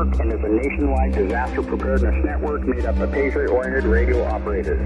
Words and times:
Network 0.00 0.20
and 0.20 0.32
is 0.32 0.40
a 0.42 0.48
nationwide 0.48 1.12
disaster 1.12 1.62
preparedness 1.62 2.24
network 2.24 2.62
made 2.62 2.86
up 2.86 2.98
of 2.98 3.12
Patriot-oriented 3.12 3.84
radio 3.84 4.24
operators. 4.24 4.80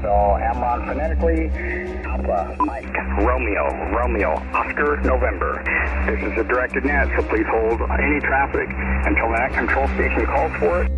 So, 0.00 0.38
AMRRON 0.40 0.86
phonetically, 0.86 1.50
Alpha, 2.06 2.56
Mike, 2.60 2.96
Romeo, 3.18 3.68
Romeo, 3.94 4.30
Oscar, 4.54 4.96
November. 5.04 5.62
This 6.06 6.32
is 6.32 6.38
a 6.38 6.44
directed 6.44 6.86
net, 6.86 7.08
so 7.14 7.28
please 7.28 7.46
hold 7.46 7.82
any 8.00 8.20
traffic 8.20 8.70
until 9.04 9.28
that 9.32 9.52
control 9.52 9.86
station 9.88 10.24
calls 10.24 10.52
for 10.58 10.82
it. 10.82 10.90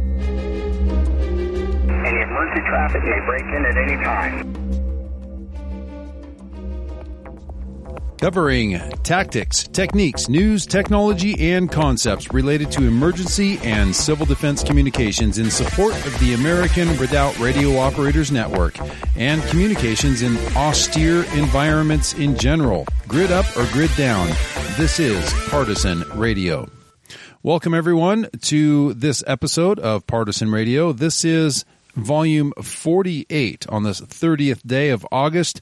Any 2.06 2.22
emergency 2.22 2.62
traffic 2.69 3.02
may 3.02 3.20
break 3.27 3.45
in 3.47 3.64
at 3.66 3.77
any 3.77 3.97
time. 4.05 4.81
Covering 8.22 8.78
tactics, 9.02 9.64
techniques, 9.64 10.28
news, 10.28 10.64
technology, 10.64 11.52
and 11.52 11.72
concepts 11.72 12.32
related 12.32 12.70
to 12.70 12.86
emergency 12.86 13.58
and 13.64 13.92
civil 13.96 14.24
defense 14.24 14.62
communications 14.62 15.38
in 15.38 15.50
support 15.50 15.92
of 16.06 16.16
the 16.20 16.32
American 16.32 16.96
Redoubt 16.98 17.36
Radio 17.40 17.77
Operators 17.78 18.30
Network 18.30 18.78
and 19.16 19.42
communications 19.46 20.22
in 20.22 20.36
austere 20.54 21.24
environments 21.34 22.14
in 22.14 22.38
general. 22.38 22.86
Grid 23.08 23.32
up 23.32 23.56
or 23.56 23.66
grid 23.72 23.90
down. 23.96 24.28
This 24.77 25.00
is 25.00 25.32
Partisan 25.48 26.04
Radio. 26.14 26.70
Welcome 27.42 27.74
everyone 27.74 28.28
to 28.42 28.94
this 28.94 29.25
episode 29.27 29.80
of 29.80 30.06
Partisan 30.06 30.52
Radio. 30.52 30.92
This 30.92 31.25
is 31.25 31.64
volume 31.94 32.52
48 32.62 33.66
on 33.68 33.82
this 33.82 34.00
30th 34.00 34.66
day 34.66 34.90
of 34.90 35.06
August 35.12 35.60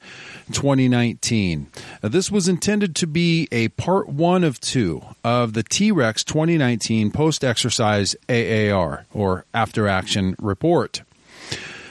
2019. 0.52 1.68
Now, 2.02 2.08
this 2.08 2.30
was 2.30 2.48
intended 2.48 2.94
to 2.96 3.06
be 3.06 3.48
a 3.50 3.68
part 3.68 4.08
one 4.08 4.44
of 4.44 4.60
two 4.60 5.02
of 5.24 5.52
the 5.52 5.62
T 5.62 5.90
Rex 5.92 6.24
2019 6.24 7.10
post 7.10 7.44
exercise 7.44 8.16
AAR 8.28 9.06
or 9.12 9.44
after 9.52 9.88
action 9.88 10.36
report. 10.38 11.02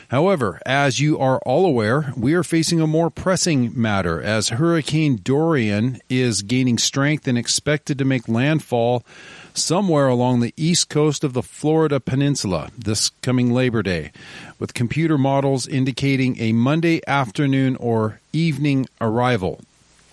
However, 0.09 0.59
as 0.65 0.99
you 0.99 1.19
are 1.19 1.37
all 1.45 1.67
aware, 1.67 2.13
we 2.17 2.33
are 2.33 2.43
facing 2.43 2.81
a 2.81 2.87
more 2.87 3.11
pressing 3.11 3.79
matter 3.79 4.19
as 4.19 4.49
Hurricane 4.49 5.19
Dorian 5.21 5.99
is 6.09 6.41
gaining 6.41 6.79
strength 6.79 7.27
and 7.27 7.37
expected 7.37 7.99
to 7.99 8.05
make 8.05 8.27
landfall 8.27 9.03
somewhere 9.53 10.07
along 10.07 10.39
the 10.39 10.53
east 10.57 10.89
coast 10.89 11.23
of 11.23 11.33
the 11.33 11.43
Florida 11.43 11.99
Peninsula 11.99 12.71
this 12.77 13.09
coming 13.21 13.53
Labor 13.53 13.83
Day, 13.83 14.11
with 14.59 14.73
computer 14.73 15.17
models 15.17 15.67
indicating 15.67 16.39
a 16.39 16.53
Monday 16.53 17.01
afternoon 17.07 17.75
or 17.77 18.19
evening 18.33 18.87
arrival. 18.99 19.61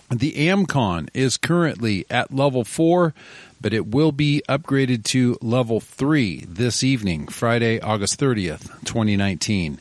The 0.09 0.33
AMCON 0.47 1.09
is 1.13 1.35
currently 1.35 2.05
at 2.09 2.33
level 2.33 2.63
4, 2.63 3.13
but 3.59 3.73
it 3.73 3.87
will 3.87 4.13
be 4.13 4.41
upgraded 4.47 5.03
to 5.05 5.37
level 5.41 5.81
3 5.81 6.45
this 6.47 6.83
evening, 6.83 7.27
Friday, 7.27 7.81
August 7.81 8.19
30th, 8.19 8.69
2019. 8.85 9.79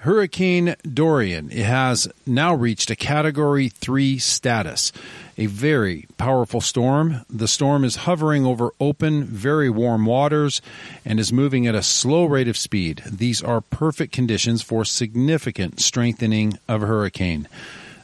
Hurricane 0.00 0.76
Dorian 0.82 1.50
has 1.50 2.08
now 2.24 2.54
reached 2.54 2.90
a 2.90 2.96
Category 2.96 3.68
3 3.68 4.18
status 4.18 4.92
a 5.36 5.44
very 5.44 6.06
powerful 6.16 6.62
storm. 6.62 7.26
The 7.28 7.46
storm 7.46 7.84
is 7.84 7.96
hovering 7.96 8.46
over 8.46 8.72
open, 8.80 9.24
very 9.24 9.68
warm 9.68 10.06
waters 10.06 10.62
and 11.04 11.20
is 11.20 11.34
moving 11.34 11.66
at 11.66 11.74
a 11.74 11.82
slow 11.82 12.24
rate 12.24 12.48
of 12.48 12.56
speed. 12.56 13.02
These 13.04 13.42
are 13.42 13.60
perfect 13.60 14.14
conditions 14.14 14.62
for 14.62 14.86
significant 14.86 15.80
strengthening 15.80 16.58
of 16.66 16.80
hurricane. 16.80 17.46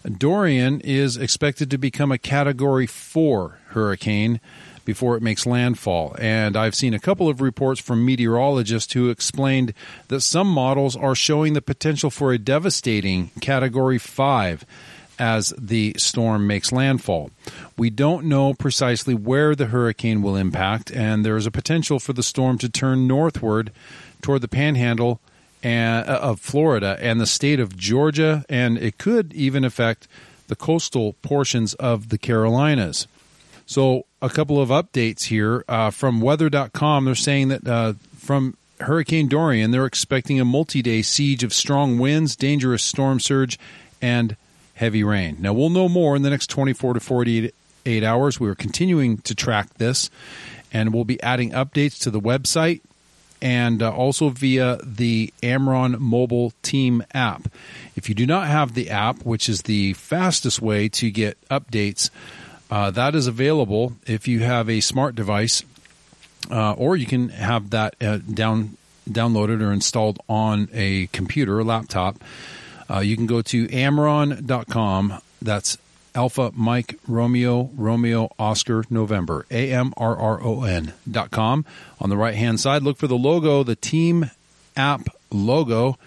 Dorian 0.04 0.82
is 0.82 1.16
expected 1.16 1.70
to 1.70 1.78
become 1.78 2.12
a 2.12 2.18
Category 2.18 2.86
4 2.86 3.58
hurricane 3.68 4.38
before 4.86 5.16
it 5.16 5.22
makes 5.22 5.44
landfall. 5.44 6.16
And 6.18 6.56
I've 6.56 6.74
seen 6.74 6.94
a 6.94 6.98
couple 6.98 7.28
of 7.28 7.42
reports 7.42 7.78
from 7.78 8.06
meteorologists 8.06 8.94
who 8.94 9.10
explained 9.10 9.74
that 10.08 10.22
some 10.22 10.48
models 10.48 10.96
are 10.96 11.14
showing 11.14 11.52
the 11.52 11.60
potential 11.60 12.08
for 12.08 12.32
a 12.32 12.38
devastating 12.38 13.30
Category 13.42 13.98
5 13.98 14.64
as 15.18 15.52
the 15.58 15.94
storm 15.98 16.46
makes 16.46 16.72
landfall. 16.72 17.30
We 17.76 17.90
don't 17.90 18.26
know 18.26 18.54
precisely 18.54 19.14
where 19.14 19.54
the 19.54 19.66
hurricane 19.66 20.22
will 20.22 20.36
impact, 20.36 20.90
and 20.90 21.24
there 21.24 21.36
is 21.36 21.46
a 21.46 21.50
potential 21.50 21.98
for 21.98 22.12
the 22.12 22.22
storm 22.22 22.58
to 22.58 22.68
turn 22.68 23.06
northward 23.06 23.72
toward 24.22 24.42
the 24.42 24.48
panhandle 24.48 25.20
uh, 25.64 25.68
of 25.68 26.40
Florida 26.40 26.96
and 27.00 27.20
the 27.20 27.26
state 27.26 27.58
of 27.58 27.76
Georgia, 27.76 28.44
and 28.48 28.78
it 28.78 28.98
could 28.98 29.32
even 29.32 29.64
affect 29.64 30.06
the 30.48 30.56
coastal 30.56 31.14
portions 31.22 31.74
of 31.74 32.10
the 32.10 32.18
Carolinas. 32.18 33.08
So, 33.66 34.06
a 34.22 34.30
couple 34.30 34.60
of 34.60 34.68
updates 34.68 35.24
here 35.24 35.64
uh, 35.68 35.90
from 35.90 36.20
weather.com. 36.20 37.04
They're 37.04 37.14
saying 37.16 37.48
that 37.48 37.66
uh, 37.66 37.94
from 38.16 38.56
Hurricane 38.80 39.26
Dorian, 39.26 39.72
they're 39.72 39.86
expecting 39.86 40.38
a 40.38 40.44
multi 40.44 40.82
day 40.82 41.02
siege 41.02 41.42
of 41.42 41.52
strong 41.52 41.98
winds, 41.98 42.36
dangerous 42.36 42.84
storm 42.84 43.18
surge, 43.18 43.58
and 44.00 44.36
heavy 44.74 45.02
rain. 45.02 45.38
Now, 45.40 45.52
we'll 45.52 45.70
know 45.70 45.88
more 45.88 46.14
in 46.14 46.22
the 46.22 46.30
next 46.30 46.48
24 46.48 46.94
to 46.94 47.00
48 47.00 48.04
hours. 48.04 48.38
We 48.38 48.48
are 48.48 48.54
continuing 48.54 49.18
to 49.18 49.34
track 49.34 49.74
this, 49.74 50.10
and 50.72 50.94
we'll 50.94 51.04
be 51.04 51.20
adding 51.20 51.50
updates 51.50 52.00
to 52.02 52.10
the 52.10 52.20
website 52.20 52.82
and 53.42 53.82
uh, 53.82 53.92
also 53.92 54.28
via 54.28 54.78
the 54.82 55.32
AMRRON 55.42 55.98
mobile 56.00 56.52
team 56.62 57.02
app. 57.12 57.48
If 57.94 58.08
you 58.08 58.14
do 58.14 58.26
not 58.26 58.46
have 58.46 58.74
the 58.74 58.90
app, 58.90 59.24
which 59.24 59.48
is 59.48 59.62
the 59.62 59.92
fastest 59.94 60.62
way 60.62 60.88
to 60.90 61.10
get 61.10 61.36
updates, 61.48 62.10
uh, 62.70 62.90
that 62.90 63.14
is 63.14 63.26
available 63.26 63.96
if 64.06 64.26
you 64.26 64.40
have 64.40 64.68
a 64.68 64.80
smart 64.80 65.14
device, 65.14 65.62
uh, 66.50 66.72
or 66.72 66.96
you 66.96 67.06
can 67.06 67.28
have 67.30 67.70
that 67.70 67.94
uh, 68.00 68.18
down 68.18 68.76
downloaded 69.08 69.62
or 69.62 69.72
installed 69.72 70.18
on 70.28 70.68
a 70.72 71.06
computer 71.08 71.58
or 71.58 71.64
laptop. 71.64 72.16
Uh, 72.90 72.98
you 73.00 73.16
can 73.16 73.26
go 73.26 73.42
to 73.42 73.66
amrron.com. 73.68 75.20
That's 75.40 75.78
Alpha 76.14 76.50
Mike 76.54 76.98
Romeo 77.06 77.70
Romeo 77.76 78.30
Oscar 78.38 78.84
November 78.88 79.44
A 79.50 79.70
M 79.70 79.92
R 79.96 80.16
R 80.16 80.42
O 80.42 80.64
N 80.64 80.94
dot 81.08 81.30
com. 81.30 81.64
On 82.00 82.08
the 82.08 82.16
right 82.16 82.34
hand 82.34 82.58
side, 82.58 82.82
look 82.82 82.96
for 82.96 83.06
the 83.06 83.18
logo, 83.18 83.62
the 83.62 83.76
team 83.76 84.30
app 84.76 85.08
logo, 85.30 85.98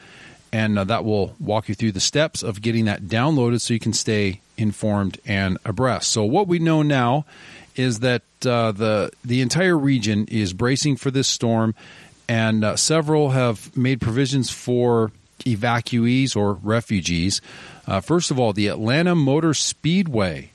and 0.51 0.79
uh, 0.79 0.83
that 0.83 1.05
will 1.05 1.35
walk 1.39 1.69
you 1.69 1.75
through 1.75 1.91
the 1.91 1.99
steps 1.99 2.43
of 2.43 2.61
getting 2.61 2.85
that 2.85 3.03
downloaded 3.03 3.61
so 3.61 3.73
you 3.73 3.79
can 3.79 3.93
stay 3.93 4.41
informed 4.59 5.19
and 5.25 5.57
abreast. 5.65 6.09
So 6.09 6.23
what 6.23 6.47
we 6.47 6.59
know 6.59 6.81
now 6.81 7.25
is 7.75 7.99
that 7.99 8.23
uh, 8.45 8.71
the 8.71 9.11
the 9.23 9.41
entire 9.41 9.77
region 9.77 10.25
is 10.27 10.53
bracing 10.53 10.97
for 10.97 11.11
this 11.11 11.27
storm, 11.27 11.73
and 12.27 12.63
uh, 12.63 12.75
several 12.75 13.29
have 13.29 13.75
made 13.75 14.01
provisions 14.01 14.49
for 14.49 15.11
evacuees 15.45 16.35
or 16.35 16.53
refugees. 16.53 17.41
Uh, 17.87 18.01
first 18.01 18.31
of 18.31 18.39
all, 18.39 18.53
the 18.53 18.67
Atlanta 18.67 19.15
Motor 19.15 19.53
Speedway. 19.53 20.51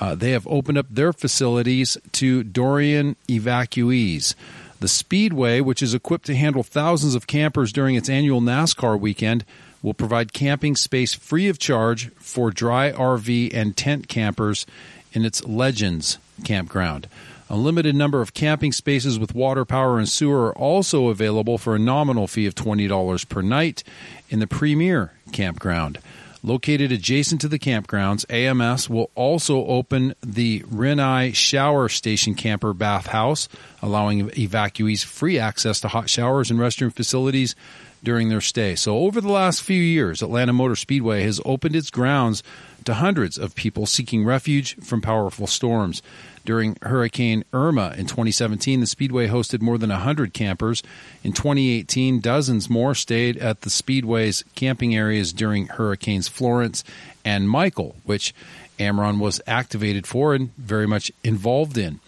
Uh, 0.00 0.14
they 0.14 0.30
have 0.30 0.46
opened 0.46 0.78
up 0.78 0.86
their 0.88 1.12
facilities 1.12 1.98
to 2.12 2.42
Dorian 2.42 3.14
evacuees. 3.28 4.34
The 4.80 4.88
Speedway, 4.88 5.60
which 5.60 5.82
is 5.82 5.92
equipped 5.92 6.24
to 6.26 6.34
handle 6.34 6.62
thousands 6.62 7.14
of 7.14 7.26
campers 7.26 7.72
during 7.72 7.94
its 7.94 8.08
annual 8.08 8.40
NASCAR 8.40 8.98
weekend, 8.98 9.44
will 9.82 9.94
provide 9.94 10.32
camping 10.32 10.76
space 10.76 11.12
free 11.12 11.48
of 11.48 11.58
charge 11.58 12.10
for 12.12 12.50
dry 12.50 12.92
RV 12.92 13.52
and 13.52 13.76
tent 13.76 14.08
campers 14.08 14.64
in 15.12 15.24
its 15.24 15.44
Legends 15.44 16.18
campground. 16.44 17.08
A 17.50 17.56
limited 17.56 17.94
number 17.94 18.22
of 18.22 18.32
camping 18.32 18.72
spaces 18.72 19.18
with 19.18 19.34
water, 19.34 19.66
power, 19.66 19.98
and 19.98 20.08
sewer 20.08 20.46
are 20.46 20.56
also 20.56 21.08
available 21.08 21.58
for 21.58 21.74
a 21.74 21.78
nominal 21.78 22.26
fee 22.26 22.46
of 22.46 22.54
$20 22.54 23.28
per 23.28 23.42
night 23.42 23.84
in 24.30 24.38
the 24.38 24.46
Premier 24.46 25.12
Campground. 25.32 25.98
Located 26.44 26.90
adjacent 26.90 27.40
to 27.42 27.48
the 27.48 27.58
campgrounds, 27.58 28.28
AMS 28.28 28.90
will 28.90 29.12
also 29.14 29.64
open 29.64 30.16
the 30.24 30.60
Rinnai 30.62 31.32
Shower 31.36 31.88
Station 31.88 32.34
Camper 32.34 32.74
Bath 32.74 33.06
House, 33.06 33.48
allowing 33.80 34.28
evacuees 34.30 35.04
free 35.04 35.38
access 35.38 35.80
to 35.82 35.88
hot 35.88 36.10
showers 36.10 36.50
and 36.50 36.58
restroom 36.58 36.92
facilities 36.92 37.54
during 38.02 38.28
their 38.28 38.40
stay. 38.40 38.74
So, 38.74 38.98
over 38.98 39.20
the 39.20 39.30
last 39.30 39.62
few 39.62 39.80
years, 39.80 40.20
Atlanta 40.20 40.52
Motor 40.52 40.74
Speedway 40.74 41.22
has 41.22 41.40
opened 41.44 41.76
its 41.76 41.90
grounds 41.90 42.42
to 42.86 42.94
hundreds 42.94 43.38
of 43.38 43.54
people 43.54 43.86
seeking 43.86 44.24
refuge 44.24 44.74
from 44.80 45.00
powerful 45.00 45.46
storms. 45.46 46.02
During 46.44 46.76
Hurricane 46.82 47.44
Irma 47.52 47.94
in 47.96 48.06
2017, 48.06 48.80
the 48.80 48.86
Speedway 48.86 49.28
hosted 49.28 49.60
more 49.60 49.78
than 49.78 49.90
100 49.90 50.32
campers. 50.32 50.82
In 51.22 51.32
2018, 51.32 52.20
dozens 52.20 52.68
more 52.68 52.94
stayed 52.94 53.36
at 53.36 53.60
the 53.60 53.70
Speedway's 53.70 54.44
camping 54.54 54.94
areas 54.94 55.32
during 55.32 55.68
Hurricanes 55.68 56.28
Florence 56.28 56.82
and 57.24 57.48
Michael, 57.48 57.94
which 58.04 58.34
AMRRON 58.78 59.18
was 59.18 59.40
activated 59.46 60.06
for 60.06 60.34
and 60.34 60.54
very 60.56 60.86
much 60.86 61.12
involved 61.22 61.78
in. 61.78 62.00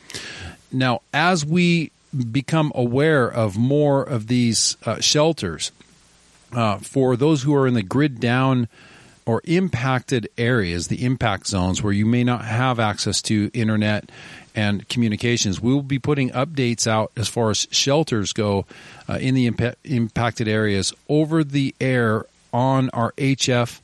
Now, 0.73 1.03
as 1.13 1.45
we 1.45 1.93
become 2.33 2.73
aware 2.75 3.29
of 3.31 3.57
more 3.57 4.03
of 4.03 4.27
these 4.27 4.77
uh, 4.85 5.01
shelters, 5.01 5.71
uh, 6.53 6.79
for 6.79 7.17
those 7.17 7.43
who 7.43 7.55
are 7.55 7.67
in 7.67 7.75
the 7.75 7.83
grid 7.83 8.21
down 8.21 8.69
or 9.26 9.41
impacted 9.44 10.29
areas, 10.37 10.88
the 10.88 11.05
impact 11.05 11.47
zones 11.47 11.82
where 11.82 11.93
you 11.93 12.06
may 12.06 12.25
not 12.25 12.44
have 12.44 12.79
access 12.79 13.23
to 13.23 13.50
internet 13.55 14.11
and 14.55 14.88
communications. 14.88 15.61
We 15.61 15.73
will 15.73 15.82
be 15.82 15.99
putting 15.99 16.31
updates 16.31 16.87
out 16.87 17.11
as 17.17 17.29
far 17.29 17.50
as 17.50 17.67
shelters 17.71 18.32
go 18.32 18.67
uh, 19.09 19.15
in 19.15 19.35
the 19.35 19.50
impa- 19.50 19.75
impacted 19.85 20.47
areas 20.47 20.93
over 21.09 21.43
the 21.43 21.75
air 21.81 22.26
on 22.53 22.91
our 22.91 23.12
HF 23.12 23.81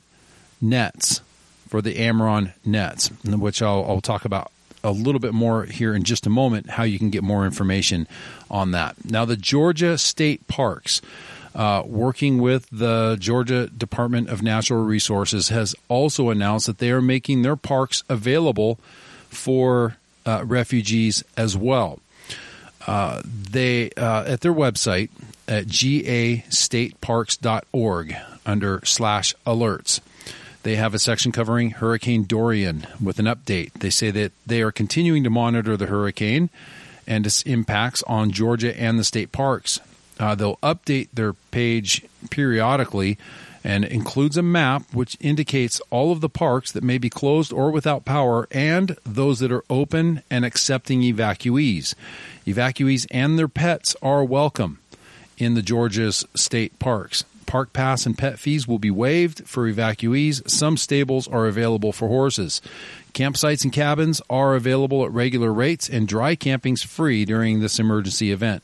nets 0.61 1.21
for 1.67 1.81
the 1.81 1.97
AMRRON 1.99 2.53
nets, 2.63 3.09
which 3.25 3.61
I'll, 3.61 3.85
I'll 3.87 4.01
talk 4.01 4.25
about 4.25 4.51
a 4.83 4.91
little 4.91 5.19
bit 5.19 5.33
more 5.33 5.65
here 5.65 5.93
in 5.93 6.03
just 6.03 6.25
a 6.25 6.29
moment 6.29 6.71
how 6.71 6.83
you 6.83 6.97
can 6.97 7.09
get 7.09 7.23
more 7.23 7.45
information 7.45 8.07
on 8.49 8.71
that. 8.71 8.95
Now, 9.05 9.25
the 9.25 9.37
Georgia 9.37 9.97
State 9.97 10.47
Parks. 10.47 11.01
Uh, 11.53 11.83
working 11.85 12.41
with 12.41 12.65
the 12.71 13.17
Georgia 13.19 13.67
Department 13.67 14.29
of 14.29 14.41
Natural 14.41 14.81
Resources, 14.83 15.49
has 15.49 15.75
also 15.89 16.29
announced 16.29 16.67
that 16.67 16.77
they 16.77 16.91
are 16.91 17.01
making 17.01 17.41
their 17.41 17.57
parks 17.57 18.05
available 18.07 18.79
for 19.27 19.97
uh, 20.25 20.45
refugees 20.45 21.25
as 21.35 21.57
well. 21.57 21.99
Uh, 22.87 23.21
they 23.25 23.91
uh, 23.91 24.23
at 24.25 24.41
their 24.41 24.53
website 24.53 25.09
at 25.47 25.67
gastateparks.org 25.67 28.15
under 28.45 28.81
slash 28.85 29.35
alerts. 29.45 29.99
They 30.63 30.75
have 30.75 30.93
a 30.93 30.99
section 30.99 31.31
covering 31.31 31.71
Hurricane 31.71 32.23
Dorian 32.23 32.85
with 33.03 33.19
an 33.19 33.25
update. 33.25 33.73
They 33.73 33.89
say 33.89 34.11
that 34.11 34.31
they 34.45 34.61
are 34.61 34.71
continuing 34.71 35.23
to 35.23 35.29
monitor 35.29 35.75
the 35.75 35.87
hurricane 35.87 36.49
and 37.07 37.25
its 37.25 37.41
impacts 37.43 38.03
on 38.03 38.31
Georgia 38.31 38.79
and 38.79 38.99
the 38.99 39.03
state 39.03 39.31
parks. 39.31 39.79
Uh, 40.21 40.35
they'll 40.35 40.57
update 40.57 41.09
their 41.11 41.33
page 41.33 42.05
periodically 42.29 43.17
and 43.63 43.83
includes 43.83 44.37
a 44.37 44.41
map 44.41 44.83
which 44.93 45.17
indicates 45.19 45.81
all 45.89 46.11
of 46.11 46.21
the 46.21 46.29
parks 46.29 46.71
that 46.71 46.83
may 46.83 46.97
be 46.97 47.09
closed 47.09 47.51
or 47.51 47.71
without 47.71 48.05
power 48.05 48.47
and 48.51 48.95
those 49.03 49.39
that 49.39 49.51
are 49.51 49.63
open 49.69 50.21
and 50.29 50.45
accepting 50.45 51.01
evacuees. 51.01 51.95
Evacuees 52.45 53.05
and 53.11 53.37
their 53.37 53.47
pets 53.47 53.95
are 54.01 54.23
welcome 54.23 54.79
in 55.37 55.55
the 55.55 55.61
Georgia's 55.61 56.25
state 56.35 56.77
parks. 56.79 57.23
Park 57.47 57.73
pass 57.73 58.05
and 58.05 58.17
pet 58.17 58.39
fees 58.39 58.67
will 58.67 58.79
be 58.79 58.91
waived 58.91 59.47
for 59.47 59.69
evacuees. 59.69 60.47
Some 60.49 60.77
stables 60.77 61.27
are 61.27 61.47
available 61.47 61.91
for 61.91 62.07
horses. 62.07 62.61
Campsites 63.13 63.63
and 63.63 63.73
cabins 63.73 64.21
are 64.29 64.55
available 64.55 65.03
at 65.03 65.11
regular 65.11 65.51
rates, 65.51 65.89
and 65.89 66.07
dry 66.07 66.35
camping's 66.35 66.81
free 66.81 67.25
during 67.25 67.59
this 67.59 67.77
emergency 67.77 68.31
event. 68.31 68.63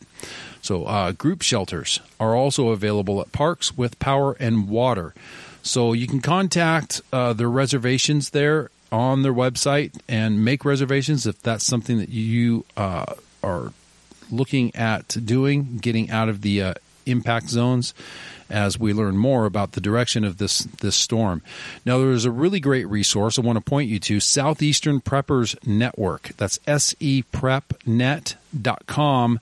So, 0.67 0.83
uh, 0.83 1.13
group 1.13 1.41
shelters 1.43 2.01
are 2.19 2.35
also 2.35 2.71
available 2.71 3.21
at 3.21 3.31
parks 3.31 3.77
with 3.77 3.97
power 3.99 4.35
and 4.37 4.67
water. 4.67 5.13
So, 5.63 5.93
you 5.93 6.07
can 6.07 6.19
contact 6.19 6.99
uh, 7.13 7.31
their 7.31 7.49
reservations 7.49 8.31
there 8.31 8.69
on 8.91 9.21
their 9.21 9.33
website 9.33 9.97
and 10.09 10.43
make 10.43 10.65
reservations 10.65 11.25
if 11.25 11.41
that's 11.41 11.63
something 11.63 11.99
that 11.99 12.09
you 12.09 12.65
uh, 12.75 13.05
are 13.41 13.71
looking 14.29 14.75
at 14.75 15.15
doing, 15.23 15.77
getting 15.77 16.11
out 16.11 16.27
of 16.27 16.41
the 16.41 16.61
uh, 16.61 16.73
impact 17.05 17.47
zones 17.47 17.93
as 18.49 18.77
we 18.77 18.91
learn 18.91 19.17
more 19.17 19.45
about 19.45 19.71
the 19.71 19.79
direction 19.79 20.25
of 20.25 20.37
this 20.37 20.65
this 20.81 20.97
storm. 20.97 21.41
Now 21.85 21.97
there 21.97 22.11
is 22.11 22.25
a 22.25 22.31
really 22.31 22.59
great 22.59 22.89
resource 22.89 23.39
I 23.39 23.41
want 23.41 23.55
to 23.55 23.61
point 23.61 23.89
you 23.89 23.99
to 23.99 24.19
Southeastern 24.19 24.99
Preppers 24.99 25.55
Network. 25.65 26.33
That's 26.35 26.57
seprepnet.com 26.59 29.39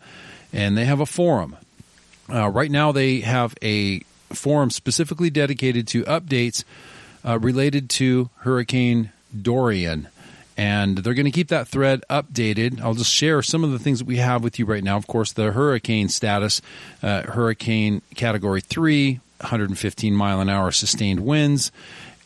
and 0.56 0.78
they 0.78 0.86
have 0.86 1.00
a 1.00 1.06
forum. 1.06 1.56
Uh, 2.34 2.50
right 2.50 2.72
now 2.72 2.92
they 2.92 3.20
have 3.20 3.56
a 3.62 4.00
forum 4.30 4.70
specifically 4.70 5.30
dedicated 5.30 5.88
to 5.88 6.04
updates 6.04 6.64
uh, 7.24 7.38
related 7.40 7.90
to 7.90 8.30
Hurricane 8.40 9.12
Dorian 9.40 10.08
and 10.58 11.00
they're 11.00 11.14
going 11.14 11.26
to 11.26 11.32
keep 11.32 11.50
that 11.50 11.68
thread 11.68 12.04
updated. 12.10 12.82
I'll 12.82 12.94
just 12.94 13.12
share 13.12 13.42
some 13.42 13.64
of 13.64 13.72
the 13.72 13.80
things 13.80 14.00
that 14.00 14.06
we 14.06 14.18
have 14.18 14.44
with 14.44 14.58
you 14.58 14.66
right 14.66 14.84
now. 14.84 14.98
Of 14.98 15.08
course, 15.08 15.34
the 15.34 15.52
hurricane 15.52 16.10
status, 16.10 16.62
uh, 17.04 17.24
hurricane 17.24 18.02
category 18.16 18.62
three, 18.62 19.20
115 19.42 20.16
mile 20.16 20.40
an 20.40 20.50
hour 20.50 20.72
sustained 20.72 21.20
winds, 21.20 21.72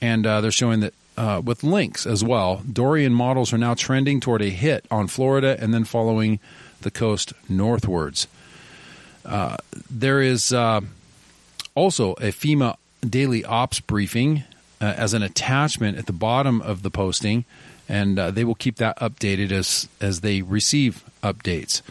and 0.01 0.25
uh, 0.25 0.41
they're 0.41 0.51
showing 0.51 0.81
that. 0.81 0.93
Uh, 1.17 1.41
with 1.43 1.65
links 1.65 2.07
as 2.07 2.23
well, 2.23 2.61
Dorian 2.71 3.13
models 3.13 3.51
are 3.51 3.57
now 3.57 3.73
trending 3.73 4.21
toward 4.21 4.41
a 4.41 4.47
hit 4.49 4.85
on 4.89 5.07
Florida 5.07 5.57
and 5.59 5.73
then 5.73 5.83
following 5.83 6.39
the 6.81 6.91
coast 6.91 7.33
northwards. 7.47 8.27
Uh, 9.25 9.57
there 9.89 10.21
is 10.21 10.53
uh, 10.53 10.81
also 11.75 12.13
a 12.13 12.31
FEMA 12.31 12.75
daily 13.07 13.45
ops 13.45 13.79
briefing 13.79 14.43
uh, 14.81 14.93
as 14.97 15.13
an 15.13 15.23
attachment 15.23 15.97
at 15.97 16.05
the 16.05 16.13
bottom 16.13 16.61
of 16.61 16.83
the 16.83 16.89
posting 16.89 17.45
and 17.89 18.19
uh, 18.19 18.31
they 18.31 18.43
will 18.43 18.55
keep 18.55 18.75
that 18.77 18.97
updated 18.99 19.51
as 19.51 19.89
as 19.99 20.21
they 20.21 20.43
receive 20.43 21.03
updates. 21.23 21.81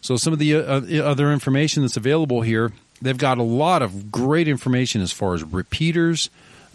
So 0.00 0.16
some 0.16 0.32
of 0.32 0.38
the 0.38 0.56
uh, 0.56 1.04
other 1.04 1.32
information 1.32 1.82
that's 1.82 1.96
available 1.96 2.42
here, 2.42 2.72
they've 3.00 3.16
got 3.16 3.38
a 3.38 3.42
lot 3.42 3.80
of 3.80 4.12
great 4.12 4.48
information 4.48 5.00
as 5.00 5.12
far 5.12 5.34
as 5.34 5.42
repeaters 5.44 6.28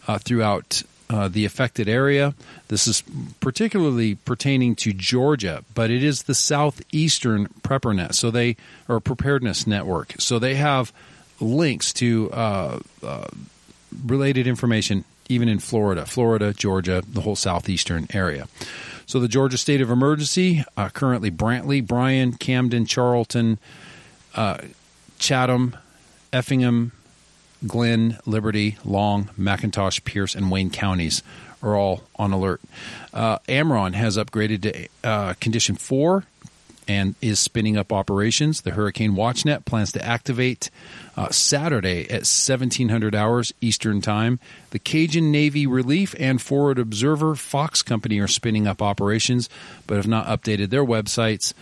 uh, 0.07 0.17
throughout 0.17 0.83
uh, 1.11 1.27
the 1.27 1.43
affected 1.43 1.89
area. 1.89 2.33
This 2.69 2.87
is 2.87 3.03
particularly 3.41 4.15
pertaining 4.15 4.75
to 4.77 4.93
Georgia, 4.93 5.63
but 5.73 5.89
it 5.89 6.03
is 6.03 6.23
the 6.23 6.33
southeastern 6.33 7.47
PrepperNet, 7.63 8.13
so 8.13 8.31
they 8.31 8.55
or 8.87 8.99
preparedness 9.01 9.67
network. 9.67 10.13
So 10.19 10.39
they 10.39 10.55
have 10.55 10.93
links 11.41 11.91
to 11.93 12.31
uh, 12.31 12.79
uh, 13.03 13.27
related 14.05 14.47
information 14.47 15.03
even 15.27 15.49
in 15.49 15.59
Florida, 15.59 16.05
Florida, 16.05 16.53
Georgia, 16.53 17.03
the 17.07 17.21
whole 17.21 17.35
southeastern 17.35 18.07
area. 18.13 18.47
So 19.05 19.19
the 19.19 19.27
Georgia 19.27 19.57
state 19.57 19.81
of 19.81 19.89
emergency 19.89 20.63
uh, 20.77 20.89
currently 20.89 21.31
Brantley, 21.31 21.85
Bryan, 21.85 22.33
Camden, 22.33 22.85
Charlton, 22.85 23.59
uh, 24.35 24.59
Chatham, 25.19 25.75
Effingham, 26.31 26.93
Glynn, 27.65 28.17
Liberty, 28.25 28.77
Long, 28.83 29.29
McIntosh, 29.39 30.03
Pierce, 30.03 30.35
and 30.35 30.51
Wayne 30.51 30.69
counties 30.69 31.21
are 31.61 31.75
all 31.75 32.01
on 32.15 32.31
alert. 32.31 32.61
Uh, 33.13 33.37
AMRRON 33.47 33.93
has 33.93 34.17
upgraded 34.17 34.61
to 34.63 34.87
uh, 35.07 35.33
condition 35.35 35.75
four 35.75 36.25
and 36.87 37.15
is 37.21 37.39
spinning 37.39 37.77
up 37.77 37.93
operations. 37.93 38.61
The 38.61 38.71
Hurricane 38.71 39.13
WatchNet 39.13 39.65
plans 39.65 39.91
to 39.93 40.03
activate 40.03 40.69
uh, 41.15 41.29
Saturday 41.29 42.03
at 42.05 42.25
1700 42.25 43.15
hours 43.15 43.53
Eastern 43.61 44.01
Time. 44.01 44.39
The 44.71 44.79
Cajun 44.79 45.31
Navy 45.31 45.67
Relief 45.67 46.15
and 46.19 46.41
Forward 46.41 46.79
Observer 46.79 47.35
Fox 47.35 47.81
Company 47.83 48.19
are 48.19 48.27
spinning 48.27 48.67
up 48.67 48.81
operations, 48.81 49.49
but 49.87 49.97
have 49.97 50.07
not 50.07 50.25
updated 50.25 50.69
their 50.69 50.83
websites 50.83 51.53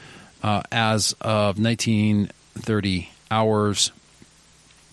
uh, 0.42 0.64
as 0.72 1.14
of 1.22 1.60
1930 1.60 3.10
hours 3.30 3.92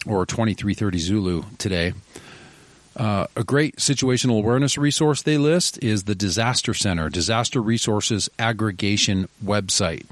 or 0.07 0.27
2330 0.27 0.99
Zulu 0.99 1.43
today. 1.59 1.93
Uh, 2.97 3.27
a 3.37 3.45
great 3.45 3.77
situational 3.77 4.39
awareness 4.39 4.79
resource 4.79 5.23
they 5.23 5.37
list 5.37 5.83
is 5.83 6.05
the 6.05 6.15
Disaster 6.15 6.73
Center, 6.73 7.11
Disaster 7.11 7.61
Resources 7.61 8.31
Aggregation 8.39 9.29
website, 9.45 10.07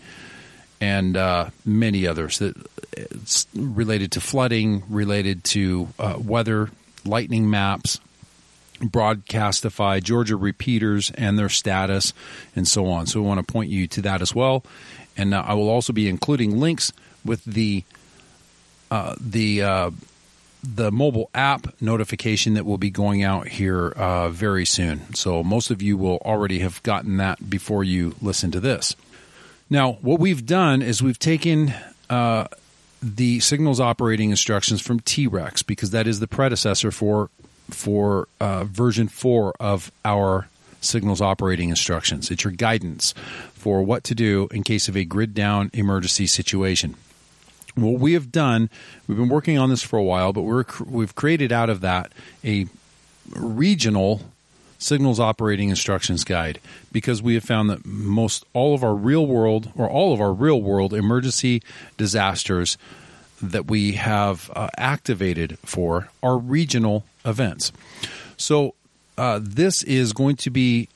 and 0.82 1.16
uh, 1.16 1.48
many 1.64 2.06
others 2.06 2.38
that 2.40 2.54
it's 2.92 3.46
related 3.54 4.12
to 4.12 4.20
flooding, 4.20 4.82
related 4.90 5.44
to 5.44 5.88
uh, 5.98 6.18
weather, 6.22 6.70
lightning 7.06 7.48
maps, 7.48 8.00
Broadcastify, 8.80 10.02
Georgia 10.02 10.36
repeaters 10.36 11.10
and 11.12 11.38
their 11.38 11.48
status, 11.48 12.12
and 12.54 12.66
so 12.66 12.86
on. 12.86 13.06
So 13.06 13.20
we 13.20 13.26
want 13.26 13.46
to 13.46 13.50
point 13.50 13.70
you 13.70 13.86
to 13.88 14.02
that 14.02 14.20
as 14.20 14.34
well. 14.34 14.64
And 15.16 15.32
uh, 15.32 15.42
I 15.46 15.54
will 15.54 15.70
also 15.70 15.92
be 15.92 16.08
including 16.08 16.58
links 16.58 16.92
with 17.24 17.44
the 17.44 17.84
uh, 18.94 19.16
the 19.20 19.60
uh, 19.60 19.90
the 20.62 20.92
mobile 20.92 21.28
app 21.34 21.66
notification 21.80 22.54
that 22.54 22.64
will 22.64 22.78
be 22.78 22.90
going 22.90 23.24
out 23.24 23.48
here 23.48 23.88
uh, 23.88 24.28
very 24.28 24.64
soon. 24.64 25.12
So 25.14 25.42
most 25.42 25.72
of 25.72 25.82
you 25.82 25.96
will 25.96 26.18
already 26.18 26.60
have 26.60 26.80
gotten 26.84 27.16
that 27.16 27.50
before 27.50 27.82
you 27.82 28.14
listen 28.22 28.52
to 28.52 28.60
this. 28.60 28.94
Now, 29.68 29.94
what 29.94 30.20
we've 30.20 30.46
done 30.46 30.80
is 30.80 31.02
we've 31.02 31.18
taken 31.18 31.74
uh, 32.08 32.46
the 33.02 33.40
signals 33.40 33.80
operating 33.80 34.30
instructions 34.30 34.80
from 34.80 35.00
T-Rex 35.00 35.64
because 35.64 35.90
that 35.90 36.06
is 36.06 36.20
the 36.20 36.28
predecessor 36.28 36.92
for 36.92 37.30
for 37.70 38.28
uh, 38.38 38.62
version 38.62 39.08
four 39.08 39.54
of 39.58 39.90
our 40.04 40.46
signals 40.80 41.20
operating 41.20 41.70
instructions. 41.70 42.30
It's 42.30 42.44
your 42.44 42.52
guidance 42.52 43.12
for 43.54 43.82
what 43.82 44.04
to 44.04 44.14
do 44.14 44.46
in 44.52 44.62
case 44.62 44.86
of 44.86 44.96
a 44.96 45.04
grid 45.04 45.34
down 45.34 45.72
emergency 45.72 46.28
situation 46.28 46.94
what 47.74 48.00
we 48.00 48.12
have 48.12 48.30
done, 48.30 48.70
we've 49.06 49.18
been 49.18 49.28
working 49.28 49.58
on 49.58 49.70
this 49.70 49.82
for 49.82 49.98
a 49.98 50.02
while, 50.02 50.32
but 50.32 50.42
we're 50.42 50.64
we've 50.84 51.14
created 51.14 51.52
out 51.52 51.70
of 51.70 51.80
that 51.80 52.12
a 52.44 52.66
regional 53.34 54.22
signals 54.78 55.18
operating 55.18 55.70
instructions 55.70 56.24
guide 56.24 56.60
because 56.92 57.22
we 57.22 57.34
have 57.34 57.44
found 57.44 57.70
that 57.70 57.86
most 57.86 58.44
all 58.52 58.74
of 58.74 58.84
our 58.84 58.94
real 58.94 59.26
world 59.26 59.70
or 59.76 59.88
all 59.88 60.12
of 60.12 60.20
our 60.20 60.32
real 60.32 60.60
world 60.60 60.92
emergency 60.92 61.62
disasters 61.96 62.76
that 63.40 63.66
we 63.66 63.92
have 63.92 64.50
uh, 64.54 64.68
activated 64.76 65.58
for 65.60 66.08
are 66.22 66.38
regional 66.38 67.04
events. 67.24 67.72
So 68.36 68.74
uh, 69.16 69.40
this 69.42 69.82
is 69.82 70.12
going 70.12 70.36
to 70.36 70.50
be 70.50 70.88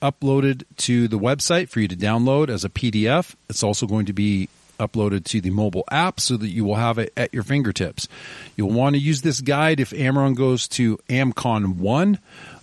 uploaded 0.00 0.64
to 0.76 1.06
the 1.08 1.18
website 1.18 1.68
for 1.68 1.80
you 1.80 1.88
to 1.88 1.96
download 1.96 2.48
as 2.48 2.64
a 2.64 2.68
PDF. 2.68 3.34
It's 3.48 3.62
also 3.62 3.86
going 3.86 4.06
to 4.06 4.12
be 4.12 4.48
uploaded 4.86 5.24
to 5.24 5.40
the 5.40 5.50
mobile 5.50 5.84
app 5.90 6.20
so 6.20 6.36
that 6.36 6.48
you 6.48 6.64
will 6.64 6.76
have 6.76 6.98
it 6.98 7.12
at 7.16 7.32
your 7.32 7.42
fingertips. 7.42 8.08
You'll 8.56 8.70
want 8.70 8.94
to 8.96 9.00
use 9.00 9.22
this 9.22 9.40
guide 9.40 9.80
if 9.80 9.92
AMRRON 9.92 10.34
goes 10.34 10.66
to 10.68 10.98
AmCon 11.08 11.76
1, 11.76 12.18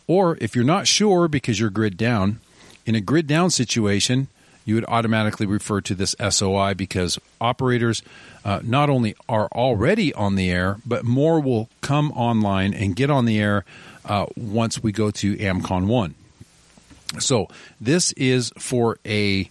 or 0.07 0.37
if 0.41 0.55
you're 0.55 0.65
not 0.65 0.87
sure 0.87 1.27
because 1.27 1.59
you're 1.59 1.69
grid 1.69 1.97
down. 1.97 2.39
In 2.85 2.95
a 2.95 3.01
grid 3.01 3.27
down 3.27 3.51
situation, 3.51 4.27
you 4.65 4.75
would 4.75 4.85
automatically 4.87 5.45
refer 5.45 5.81
to 5.81 5.95
this 5.95 6.15
SOI 6.29 6.73
because 6.73 7.17
operators 7.41 8.01
uh, 8.45 8.59
not 8.63 8.89
only 8.89 9.15
are 9.27 9.47
already 9.47 10.13
on 10.13 10.35
the 10.35 10.49
air, 10.49 10.77
but 10.85 11.03
more 11.03 11.39
will 11.39 11.69
come 11.81 12.11
online 12.11 12.73
and 12.73 12.95
get 12.95 13.09
on 13.09 13.25
the 13.25 13.39
air 13.39 13.65
uh, 14.05 14.25
once 14.35 14.81
we 14.81 14.91
go 14.91 15.11
to 15.11 15.35
AmCon 15.37 15.87
1. 15.87 16.15
So 17.19 17.47
this 17.81 18.11
is 18.13 18.51
for 18.57 18.99
a 19.05 19.49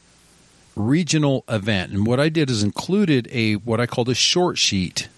regional 0.78 1.44
event. 1.49 1.92
And 1.92 2.06
what 2.06 2.20
I 2.20 2.28
did 2.28 2.50
is 2.50 2.62
included 2.62 3.28
a 3.30 3.54
what 3.54 3.80
I 3.80 3.87
called 3.87 4.08
a 4.08 4.14
short 4.14 4.58
sheet 4.58 5.08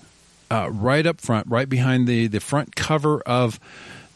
uh, 0.51 0.71
right 0.71 1.07
up 1.07 1.21
front, 1.21 1.47
right 1.49 1.69
behind 1.69 2.09
the, 2.09 2.27
the 2.27 2.41
front 2.41 2.75
cover 2.75 3.21
of 3.21 3.61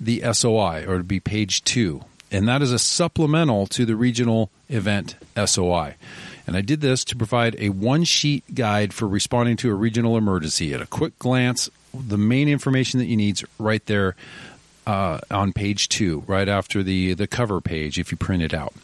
the 0.01 0.23
SOI, 0.33 0.85
or 0.87 0.99
to 0.99 1.05
be 1.05 1.21
page 1.21 1.63
two. 1.65 2.03
And 2.31 2.49
that 2.49 2.63
is 2.63 2.73
a 2.73 2.79
supplemental 2.79 3.67
to 3.69 3.85
the 3.85 3.95
regional 3.95 4.51
event 4.69 5.15
SOI. 5.37 5.95
And 6.47 6.57
I 6.57 6.63
did 6.63 6.81
this 6.81 7.05
to 7.05 7.17
provide 7.17 7.55
a 7.59 7.69
one 7.69 8.05
sheet 8.05 8.55
guide 8.55 8.93
for 8.93 9.07
responding 9.07 9.57
to 9.59 9.71
a 9.71 9.75
regional 9.75 10.17
emergency. 10.17 10.75
At 10.75 10.81
a 10.81 10.87
quick 10.87 11.19
glance, 11.19 11.71
the 11.93 12.19
main 12.19 12.49
information 12.49 12.99
that 12.99 13.07
you 13.07 13.17
need 13.17 13.37
is 13.37 13.45
right 13.59 13.85
there 13.87 14.17
uh, 14.87 15.21
on 15.31 15.53
page 15.53 15.89
two, 15.89 16.25
right 16.27 16.49
after 16.49 16.83
the, 16.83 17.15
the 17.15 17.27
cover 17.27 17.61
page, 17.61 17.99
if 17.99 18.11
you 18.11 18.19
print 18.19 18.43
it 18.43 18.53
out. 18.53 18.75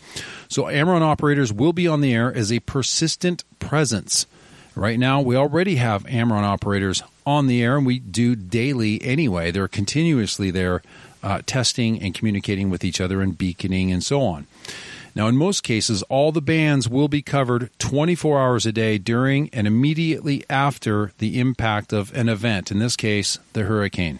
So, 0.51 0.69
AMRRON 0.69 1.01
operators 1.01 1.53
will 1.53 1.73
be 1.73 1.87
on 1.87 2.01
the 2.01 2.13
air 2.13 2.35
as 2.35 2.51
a 2.51 2.59
persistent 2.59 3.45
presence. 3.61 4.27
Right 4.75 4.99
now, 4.99 5.21
we 5.21 5.37
already 5.37 5.77
have 5.77 6.05
AMRRON 6.07 6.43
operators 6.43 7.05
on 7.25 7.47
the 7.47 7.63
air, 7.63 7.77
and 7.77 7.87
we 7.87 8.01
do 8.01 8.35
daily 8.35 9.01
anyway. 9.05 9.53
They're 9.53 9.69
continuously 9.69 10.51
there 10.51 10.83
uh, 11.23 11.43
testing 11.47 12.03
and 12.03 12.15
communicating 12.15 12.69
with 12.69 12.83
each 12.83 13.01
other 13.01 13.23
and 13.23 13.39
beaconing 13.39 13.93
and 13.93 14.03
so 14.03 14.23
on. 14.23 14.49
Now, 15.15 15.29
in 15.29 15.37
most 15.37 15.63
cases, 15.63 16.03
all 16.05 16.33
the 16.33 16.43
bands 16.43 16.89
will 16.89 17.09
be 17.09 17.23
covered 17.23 17.71
24 17.79 18.41
hours 18.41 18.67
a 18.67 18.73
day 18.73 18.99
during 18.99 19.51
and 19.51 19.69
immediately 19.69 20.45
after 20.51 21.13
the 21.19 21.39
impact 21.39 21.93
of 21.93 22.13
an 22.13 22.29
event, 22.29 22.73
in 22.73 22.81
this 22.81 22.97
case, 22.97 23.39
the 23.53 23.65
hurricane. 23.65 24.19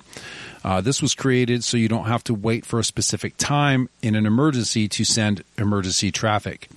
Uh, 0.63 0.81
this 0.81 1.01
was 1.01 1.15
created 1.15 1.65
so 1.65 1.77
you 1.77 1.89
don't 1.89 2.07
have 2.07 2.23
to 2.25 2.35
wait 2.35 2.67
for 2.67 2.79
a 2.79 2.85
specific 2.85 3.37
time 3.39 3.89
in 4.03 4.15
an 4.15 4.27
emergency 4.27 4.89
to 4.89 5.05
send 5.05 5.43
emergency 5.57 6.11
traffic. 6.11 6.69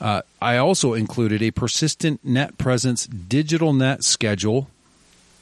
Uh, 0.00 0.22
I 0.42 0.56
also 0.56 0.92
included 0.92 1.42
a 1.42 1.52
persistent 1.52 2.24
net 2.24 2.58
presence 2.58 3.06
digital 3.06 3.72
net 3.72 4.04
schedule 4.04 4.68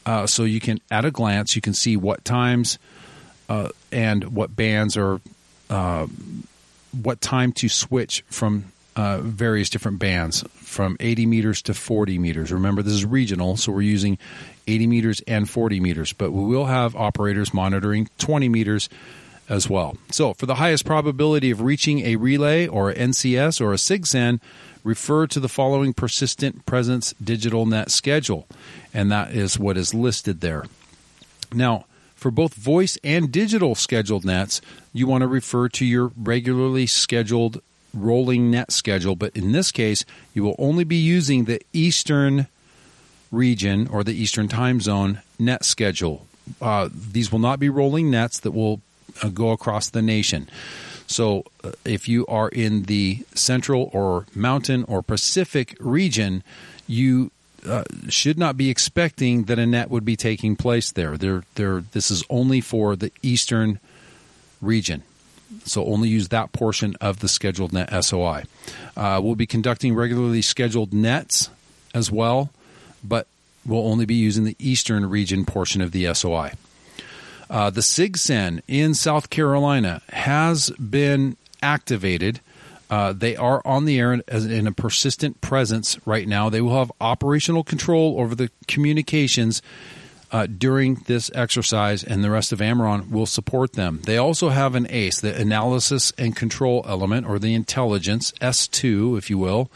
uh, 0.07 0.26
so 0.26 0.45
you 0.45 0.61
can, 0.61 0.81
at 0.90 1.04
a 1.04 1.11
glance, 1.11 1.57
you 1.57 1.62
can 1.62 1.75
see 1.75 1.97
what 1.97 2.25
times 2.25 2.78
uh, 3.49 3.71
and 3.90 4.35
what 4.35 4.54
bands 4.54 4.97
are, 4.97 5.21
uh, 5.71 6.07
what 7.02 7.21
time 7.21 7.52
to 7.52 7.69
switch 7.69 8.23
from 8.28 8.64
uh, 8.97 9.19
various 9.19 9.71
different 9.71 9.99
bands 9.99 10.45
from 10.54 10.97
80 11.00 11.26
meters 11.26 11.62
to 11.62 11.75
40 11.75 12.19
meters. 12.19 12.52
Remember, 12.52 12.83
this 12.83 12.93
is 12.93 13.04
regional, 13.04 13.57
so 13.57 13.73
we're 13.73 13.83
using 13.83 14.19
80 14.66 14.87
meters 14.87 15.23
and 15.26 15.49
40 15.49 15.80
meters, 15.80 16.12
but 16.12 16.30
we 16.33 16.44
will 16.44 16.66
have 16.66 16.97
operators 16.97 17.52
monitoring 17.52 18.09
20 18.18 18.49
meters 18.49 18.88
as 19.49 19.68
well. 19.68 19.97
So, 20.11 20.33
for 20.33 20.47
the 20.47 20.56
highest 20.56 20.85
probability 20.85 21.50
of 21.50 21.61
reaching 21.61 22.00
a 22.00 22.16
relay 22.16 22.66
or 22.66 22.90
a 22.90 22.94
NCS 22.94 23.61
or 23.61 23.73
a 23.73 23.76
SIGCEN, 23.76 24.40
refer 24.83 25.26
to 25.26 25.40
the 25.40 25.49
following 25.49 25.92
persistent 25.92 26.66
presence 26.66 27.14
digital 27.23 27.66
net 27.66 27.90
schedule, 27.90 28.47
and 28.92 29.11
that 29.11 29.33
is 29.33 29.59
what 29.59 29.76
is 29.76 29.94
listed 29.94 30.40
there. 30.40 30.64
Now, 31.52 31.87
for 32.14 32.30
both 32.30 32.54
voice 32.54 32.97
and 33.04 33.30
digital 33.30 33.75
scheduled 33.75 34.25
nets, 34.25 34.61
you 34.92 35.06
want 35.06 35.23
to 35.23 35.28
refer 35.28 35.68
to 35.71 35.85
your 35.85 36.12
regularly 36.16 36.87
scheduled 36.87 37.61
rolling 37.92 38.50
net 38.50 38.73
schedule, 38.73 39.14
but 39.14 39.37
in 39.37 39.52
this 39.52 39.71
case, 39.71 40.04
you 40.33 40.42
will 40.42 40.56
only 40.59 40.85
be 40.85 40.97
using 40.97 41.44
the 41.44 41.61
Eastern 41.73 42.47
region 43.35 43.88
or 43.88 44.05
the 44.05 44.14
Eastern 44.14 44.49
time 44.49 44.81
zone 44.81 45.21
net 45.38 45.64
schedule. 45.64 46.26
Uh, 46.61 46.88
these 46.93 47.33
will 47.33 47.38
not 47.38 47.59
be 47.59 47.69
rolling 47.69 48.11
nets 48.11 48.41
that 48.41 48.53
will 48.53 48.81
uh, 49.23 49.29
go 49.29 49.50
across 49.50 49.91
the 49.91 50.03
nation. 50.03 50.49
So, 51.07 51.45
uh, 51.62 51.73
if 51.85 52.09
you 52.09 52.26
are 52.26 52.49
in 52.49 52.85
the 52.85 53.25
central 53.35 53.91
or 53.93 54.26
mountain 54.35 54.85
or 54.85 55.03
Pacific 55.03 55.76
region, 55.81 56.43
you 56.87 57.31
uh, 57.67 57.85
should 58.09 58.38
not 58.38 58.57
be 58.57 58.71
expecting 58.71 59.45
that 59.45 59.59
a 59.59 59.67
net 59.67 59.91
would 59.91 60.05
be 60.05 60.17
taking 60.17 60.57
place 60.57 60.93
there. 60.93 61.17
They're, 61.17 61.45
they're, 61.55 61.81
this 61.93 62.11
is 62.11 62.25
only 62.29 62.61
for 62.61 62.97
the 62.97 63.11
eastern 63.23 63.81
region. 64.61 65.03
So 65.64 65.85
only 65.85 66.09
use 66.09 66.29
that 66.29 66.53
portion 66.53 66.97
of 67.00 67.21
the 67.21 67.29
scheduled 67.29 67.73
net 67.73 68.05
SOI. 68.05 68.45
Uh, 68.97 69.21
we'll 69.23 69.35
be 69.35 69.47
conducting 69.47 69.95
regularly 69.95 70.43
scheduled 70.43 70.93
nets 70.93 71.49
as 71.95 72.11
well, 72.11 72.50
but 73.04 73.26
we'll 73.66 73.87
only 73.87 74.06
be 74.06 74.14
using 74.14 74.44
the 74.44 74.56
eastern 74.58 75.08
region 75.08 75.44
portion 75.44 75.80
of 75.80 75.92
the 75.92 76.12
SOI. 76.14 76.52
Uh, 77.50 77.70
the 77.70 77.82
SIGCEN 77.82 78.62
in 78.66 78.94
South 78.94 79.30
Carolina 79.30 80.00
has 80.11 80.70
been 80.70 81.37
activated. 81.62 82.40
Uh, 82.90 83.12
they 83.12 83.37
are 83.37 83.62
on 83.64 83.84
the 83.84 83.99
air 83.99 84.12
in, 84.12 84.23
in 84.28 84.66
a 84.66 84.73
persistent 84.73 85.40
presence 85.40 85.99
right 86.06 86.26
now. 86.26 86.49
They 86.49 86.61
will 86.61 86.78
have 86.78 86.92
operational 87.00 87.64
control 87.64 88.20
over 88.20 88.34
the 88.34 88.50
communications 88.66 89.62
uh, 90.32 90.46
during 90.46 90.96
this 91.06 91.30
exercise, 91.32 92.02
and 92.02 92.25
the 92.25 92.30
rest 92.30 92.52
of 92.52 92.61
AMRRON 92.61 93.11
will 93.11 93.26
support 93.26 93.75
them. 93.75 94.00
They 94.02 94.18
also 94.18 94.49
have 94.49 94.75
an 94.75 94.88
ACE, 94.90 95.20
the 95.20 95.34
analysis 95.34 96.12
and 96.18 96.34
control 96.34 96.84
element, 96.88 97.26
or 97.26 97.38
the 97.38 97.54
intelligence, 97.54 98.32
S2, 98.40 99.16
if 99.16 99.30
you 99.30 99.38
will, 99.38 99.70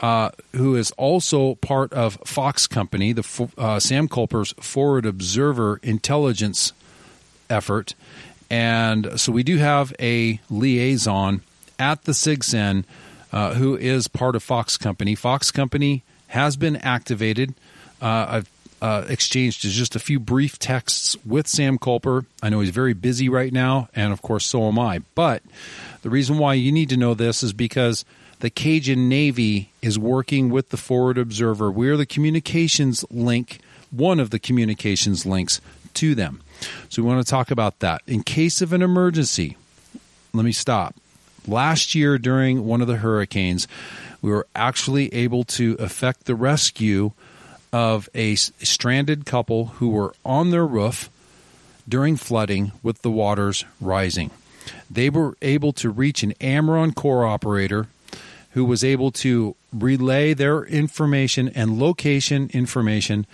uh, 0.00 0.30
who 0.56 0.76
is 0.76 0.90
also 0.92 1.56
part 1.56 1.92
of 1.92 2.18
Fox 2.24 2.66
Company, 2.66 3.12
the 3.12 3.48
uh, 3.58 3.78
Sam 3.78 4.08
Culper's 4.08 4.52
Forward 4.52 5.06
Observer 5.06 5.78
intelligence 5.82 6.72
effort. 7.48 7.94
And 8.50 9.20
so 9.20 9.30
we 9.30 9.42
do 9.42 9.58
have 9.58 9.94
a 10.00 10.40
liaison 10.48 11.42
at 11.78 12.04
the 12.04 12.12
SIGCEN 12.12 12.84
uh, 13.32 13.54
who 13.54 13.76
is 13.76 14.08
part 14.08 14.34
of 14.34 14.42
Fox 14.42 14.76
Company. 14.76 15.14
Fox 15.14 15.50
Company 15.50 16.02
has 16.28 16.56
been 16.56 16.76
activated. 16.76 17.54
Uh, 18.00 18.26
I've 18.28 18.50
uh, 18.82 19.04
exchanged 19.08 19.60
just 19.60 19.94
a 19.94 19.98
few 19.98 20.18
brief 20.18 20.58
texts 20.58 21.16
with 21.24 21.46
Sam 21.46 21.78
Culper. 21.78 22.24
I 22.42 22.48
know 22.48 22.60
he's 22.60 22.70
very 22.70 22.94
busy 22.94 23.28
right 23.28 23.52
now, 23.52 23.88
and 23.94 24.12
of 24.12 24.22
course, 24.22 24.46
so 24.46 24.66
am 24.66 24.78
I. 24.78 25.02
But 25.14 25.42
the 26.02 26.10
reason 26.10 26.38
why 26.38 26.54
you 26.54 26.72
need 26.72 26.88
to 26.88 26.96
know 26.96 27.14
this 27.14 27.42
is 27.42 27.52
because 27.52 28.04
the 28.40 28.50
Cajun 28.50 29.08
Navy 29.08 29.70
is 29.82 29.98
working 29.98 30.50
with 30.50 30.70
the 30.70 30.76
Forward 30.76 31.18
Observer. 31.18 31.70
We're 31.70 31.96
the 31.96 32.06
communications 32.06 33.04
link, 33.10 33.60
one 33.90 34.18
of 34.18 34.30
the 34.30 34.38
communications 34.38 35.26
links 35.26 35.60
to 35.94 36.14
them. 36.14 36.40
So 36.88 37.02
we 37.02 37.08
want 37.08 37.24
to 37.24 37.30
talk 37.30 37.50
about 37.50 37.80
that. 37.80 38.02
In 38.06 38.22
case 38.22 38.62
of 38.62 38.72
an 38.72 38.82
emergency, 38.82 39.56
let 40.32 40.44
me 40.44 40.52
stop. 40.52 40.94
Last 41.46 41.94
year, 41.94 42.18
during 42.18 42.64
one 42.64 42.80
of 42.80 42.86
the 42.86 42.96
hurricanes, 42.96 43.68
we 44.22 44.30
were 44.30 44.46
actually 44.54 45.12
able 45.14 45.44
to 45.44 45.76
effect 45.78 46.24
the 46.24 46.34
rescue 46.34 47.12
of 47.72 48.08
a 48.14 48.34
stranded 48.36 49.26
couple 49.26 49.66
who 49.66 49.90
were 49.90 50.14
on 50.24 50.50
their 50.50 50.66
roof 50.66 51.10
during 51.88 52.16
flooding 52.16 52.72
with 52.82 53.02
the 53.02 53.10
waters 53.10 53.64
rising. 53.80 54.30
They 54.90 55.10
were 55.10 55.36
able 55.42 55.72
to 55.74 55.90
reach 55.90 56.22
an 56.22 56.32
AMRRON 56.40 56.94
core 56.94 57.26
operator 57.26 57.88
who 58.50 58.64
was 58.64 58.82
able 58.82 59.10
to 59.10 59.54
relay 59.72 60.34
their 60.34 60.64
information 60.64 61.48
and 61.48 61.78
location 61.78 62.50
information 62.52 63.26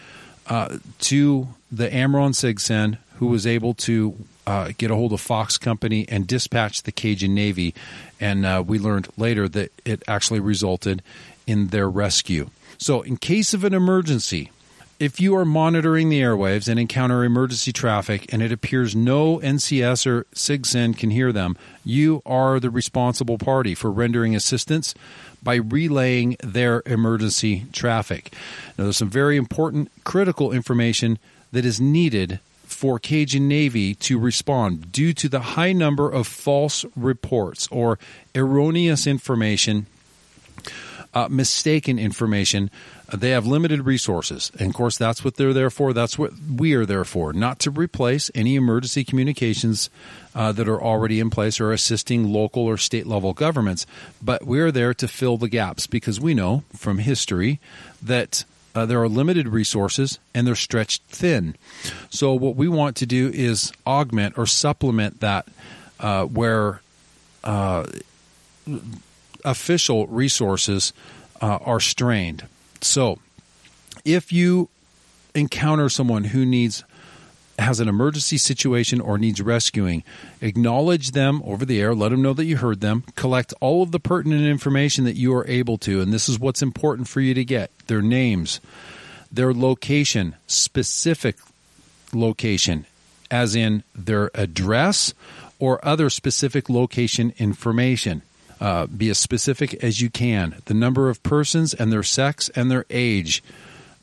uh, 0.46 0.78
to 1.00 1.48
the 1.72 1.92
AMRRON 1.92 2.32
SIGCEN, 2.32 2.98
who 3.16 3.26
was 3.26 3.46
able 3.46 3.74
to 3.74 4.16
uh, 4.46 4.72
get 4.78 4.90
a 4.90 4.94
hold 4.94 5.12
of 5.12 5.20
Fox 5.20 5.58
Company 5.58 6.06
and 6.08 6.26
dispatch 6.26 6.82
the 6.84 6.92
Cajun 6.92 7.34
Navy. 7.34 7.74
And 8.20 8.46
uh, 8.46 8.62
we 8.64 8.78
learned 8.78 9.08
later 9.16 9.48
that 9.48 9.72
it 9.84 10.02
actually 10.06 10.40
resulted 10.40 11.02
in 11.46 11.68
their 11.68 11.88
rescue. 11.88 12.50
So, 12.78 13.02
in 13.02 13.16
case 13.16 13.54
of 13.54 13.64
an 13.64 13.72
emergency, 13.72 14.50
if 14.98 15.20
you 15.20 15.36
are 15.36 15.44
monitoring 15.44 16.08
the 16.08 16.20
airwaves 16.20 16.68
and 16.68 16.80
encounter 16.80 17.22
emergency 17.22 17.72
traffic 17.72 18.32
and 18.32 18.42
it 18.42 18.50
appears 18.50 18.96
no 18.96 19.38
NCS 19.38 20.06
or 20.06 20.24
SIGCEN 20.34 20.96
can 20.96 21.10
hear 21.10 21.32
them, 21.32 21.56
you 21.84 22.22
are 22.24 22.58
the 22.58 22.70
responsible 22.70 23.38
party 23.38 23.74
for 23.74 23.90
rendering 23.90 24.34
assistance 24.34 24.94
by 25.42 25.56
relaying 25.56 26.36
their 26.42 26.82
emergency 26.86 27.66
traffic. 27.72 28.32
Now, 28.76 28.84
there's 28.84 28.96
some 28.96 29.10
very 29.10 29.36
important 29.36 29.90
critical 30.04 30.50
information 30.52 31.18
that 31.52 31.64
is 31.64 31.80
needed 31.80 32.40
for 32.64 32.98
Cajun 32.98 33.46
Navy 33.46 33.94
to 33.94 34.18
respond 34.18 34.92
due 34.92 35.12
to 35.14 35.28
the 35.28 35.40
high 35.40 35.72
number 35.72 36.10
of 36.10 36.26
false 36.26 36.84
reports 36.96 37.68
or 37.70 37.98
erroneous 38.34 39.06
information, 39.06 39.86
uh, 41.14 41.28
mistaken 41.30 41.98
information. 41.98 42.70
They 43.14 43.30
have 43.30 43.46
limited 43.46 43.86
resources. 43.86 44.50
And 44.58 44.70
of 44.70 44.74
course, 44.74 44.98
that's 44.98 45.24
what 45.24 45.36
they're 45.36 45.52
there 45.52 45.70
for. 45.70 45.92
That's 45.92 46.18
what 46.18 46.32
we 46.38 46.74
are 46.74 46.84
there 46.84 47.04
for, 47.04 47.32
not 47.32 47.60
to 47.60 47.70
replace 47.70 48.30
any 48.34 48.56
emergency 48.56 49.04
communications 49.04 49.90
uh, 50.34 50.52
that 50.52 50.68
are 50.68 50.82
already 50.82 51.20
in 51.20 51.30
place 51.30 51.60
or 51.60 51.72
assisting 51.72 52.32
local 52.32 52.64
or 52.64 52.76
state 52.76 53.06
level 53.06 53.32
governments. 53.32 53.86
But 54.20 54.44
we're 54.44 54.72
there 54.72 54.92
to 54.94 55.06
fill 55.06 55.36
the 55.36 55.48
gaps 55.48 55.86
because 55.86 56.20
we 56.20 56.34
know 56.34 56.64
from 56.74 56.98
history 56.98 57.60
that 58.02 58.44
uh, 58.74 58.84
there 58.86 59.00
are 59.00 59.08
limited 59.08 59.48
resources 59.48 60.18
and 60.34 60.46
they're 60.46 60.54
stretched 60.54 61.02
thin. 61.04 61.56
So, 62.10 62.34
what 62.34 62.56
we 62.56 62.68
want 62.68 62.96
to 62.96 63.06
do 63.06 63.30
is 63.32 63.72
augment 63.86 64.36
or 64.36 64.46
supplement 64.46 65.20
that 65.20 65.46
uh, 66.00 66.24
where 66.24 66.82
uh, 67.44 67.86
official 69.44 70.06
resources 70.08 70.92
uh, 71.40 71.58
are 71.62 71.80
strained. 71.80 72.46
So, 72.86 73.18
if 74.04 74.32
you 74.32 74.68
encounter 75.34 75.88
someone 75.88 76.24
who 76.24 76.46
needs 76.46 76.84
has 77.58 77.80
an 77.80 77.88
emergency 77.88 78.36
situation 78.36 79.00
or 79.00 79.18
needs 79.18 79.40
rescuing, 79.40 80.04
acknowledge 80.40 81.12
them 81.12 81.42
over 81.44 81.64
the 81.64 81.80
air, 81.80 81.94
let 81.94 82.10
them 82.10 82.20
know 82.22 82.34
that 82.34 82.44
you 82.44 82.58
heard 82.58 82.80
them, 82.80 83.02
collect 83.16 83.54
all 83.60 83.82
of 83.82 83.92
the 83.92 83.98
pertinent 83.98 84.46
information 84.46 85.04
that 85.04 85.16
you 85.16 85.34
are 85.34 85.46
able 85.48 85.78
to, 85.78 86.00
and 86.00 86.12
this 86.12 86.28
is 86.28 86.38
what's 86.38 86.62
important 86.62 87.08
for 87.08 87.20
you 87.20 87.32
to 87.32 87.44
get 87.44 87.70
their 87.86 88.02
names, 88.02 88.60
their 89.32 89.54
location, 89.54 90.34
specific 90.46 91.36
location, 92.12 92.84
as 93.30 93.56
in 93.56 93.82
their 93.94 94.30
address 94.34 95.14
or 95.58 95.82
other 95.84 96.10
specific 96.10 96.68
location 96.68 97.32
information. 97.38 98.20
Uh, 98.58 98.86
be 98.86 99.10
as 99.10 99.18
specific 99.18 99.74
as 99.84 100.00
you 100.00 100.08
can. 100.08 100.62
The 100.64 100.74
number 100.74 101.10
of 101.10 101.22
persons 101.22 101.74
and 101.74 101.92
their 101.92 102.02
sex 102.02 102.48
and 102.50 102.70
their 102.70 102.86
age 102.88 103.42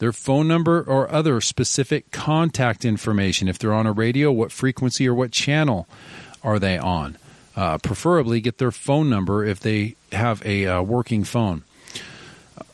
their 0.03 0.11
phone 0.11 0.49
number 0.49 0.81
or 0.81 1.09
other 1.09 1.39
specific 1.39 2.11
contact 2.11 2.83
information. 2.83 3.47
If 3.47 3.57
they're 3.57 3.73
on 3.73 3.87
a 3.87 3.93
radio, 3.93 4.33
what 4.33 4.51
frequency 4.51 5.07
or 5.07 5.13
what 5.13 5.31
channel 5.31 5.87
are 6.43 6.59
they 6.59 6.77
on? 6.77 7.17
Uh, 7.55 7.77
preferably, 7.77 8.41
get 8.41 8.57
their 8.57 8.71
phone 8.71 9.09
number 9.09 9.45
if 9.45 9.61
they 9.61 9.95
have 10.11 10.45
a 10.45 10.65
uh, 10.65 10.81
working 10.81 11.23
phone. 11.23 11.63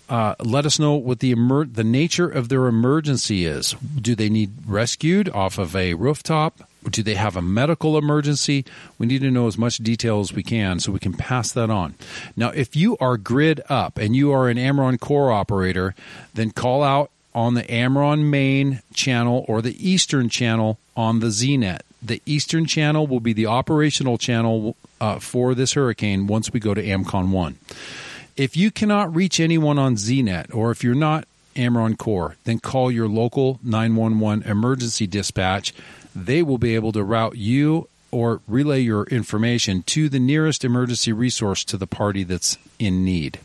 Uh, 0.10 0.34
let 0.40 0.66
us 0.66 0.80
know 0.80 0.96
what 0.96 1.20
the 1.20 1.30
emer- 1.30 1.66
the 1.66 1.84
nature 1.84 2.28
of 2.28 2.50
their 2.50 2.66
emergency 2.66 3.46
is. 3.46 3.74
Do 3.74 4.16
they 4.16 4.30
need 4.30 4.52
rescued 4.66 5.30
off 5.30 5.60
of 5.60 5.76
a 5.76 5.94
rooftop? 5.94 6.68
Do 6.84 7.04
they 7.04 7.16
have 7.16 7.36
a 7.36 7.42
medical 7.42 7.98
emergency? 7.98 8.66
We 8.98 9.06
need 9.08 9.22
to 9.22 9.32
know 9.32 9.48
as 9.48 9.58
much 9.58 9.78
detail 9.78 10.22
as 10.22 10.32
we 10.32 10.44
can 10.44 10.80
so 10.80 10.92
we 10.92 11.00
can 11.00 11.14
pass 11.14 11.52
that 11.52 11.70
on. 11.70 11.96
Now, 12.36 12.50
if 12.50 12.76
you 12.76 12.98
are 12.98 13.18
grid 13.18 13.62
up 13.70 13.98
and 13.98 14.16
you 14.16 14.32
are 14.32 14.48
an 14.48 14.58
AMRRON 14.58 14.98
core 15.00 15.32
operator, 15.32 15.94
then 16.34 16.52
call 16.52 16.84
out 16.84 17.12
on 17.36 17.54
the 17.54 17.70
AMRRON 17.70 18.30
main 18.30 18.82
channel 18.94 19.46
or 19.48 19.62
the 19.62 19.90
Eastern 19.90 20.30
channel 20.30 20.80
on 20.96 21.20
the 21.20 21.28
ZNet. 21.28 21.82
The 22.02 22.22
Eastern 22.26 22.66
channel 22.66 23.08
will 23.08 23.20
be 23.20 23.34
the 23.34 23.46
operational 23.46 24.18
channel 24.18 24.76
uh, 25.02 25.20
for 25.20 25.54
this 25.54 25.74
hurricane 25.74 26.28
once 26.28 26.52
we 26.52 26.60
go 26.60 26.74
to 26.74 26.84
AMCON 26.84 27.30
1. 27.32 27.58
If 28.38 28.56
you 28.56 28.72
cannot 28.72 29.14
reach 29.14 29.40
anyone 29.40 29.78
on 29.78 29.96
ZNet 29.96 30.54
or 30.56 30.72
if 30.72 30.84
you're 30.84 30.96
not 30.96 31.28
AMRRON 31.56 31.98
Core, 31.98 32.38
then 32.46 32.60
call 32.60 32.90
your 32.90 33.08
local 33.08 33.60
911 33.64 34.50
emergency 34.50 35.08
dispatch. 35.08 35.74
They 36.26 36.44
will 36.44 36.58
be 36.58 36.76
able 36.76 36.92
to 36.94 37.04
route 37.04 37.38
you 37.38 37.88
or 38.12 38.42
relay 38.48 38.82
your 38.82 39.04
information 39.06 39.84
to 39.84 40.10
the 40.10 40.20
nearest 40.20 40.66
emergency 40.66 41.14
resource 41.14 41.64
to 41.66 41.78
the 41.78 41.88
party 41.88 42.24
that's 42.24 42.58
in 42.80 43.06
need. 43.06 43.40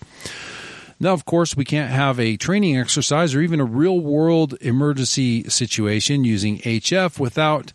Now, 1.01 1.13
of 1.13 1.25
course, 1.25 1.57
we 1.57 1.65
can't 1.65 1.91
have 1.91 2.19
a 2.19 2.37
training 2.37 2.79
exercise 2.79 3.35
or 3.35 3.41
even 3.41 3.61
a 3.61 3.65
real 3.65 4.01
world 4.01 4.55
emergency 4.61 5.45
situation 5.51 6.25
using 6.25 6.59
HF 6.59 7.19
without 7.19 7.73